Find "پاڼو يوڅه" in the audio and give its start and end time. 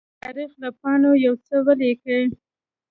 0.79-1.55